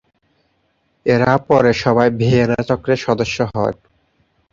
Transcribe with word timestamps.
এরা 1.05 1.31
পরে 1.47 1.71
সবাই 1.83 2.09
ভিয়েনা 2.19 2.59
চক্রের 2.69 2.99
সদস্য 3.07 3.37
হন। 3.51 3.75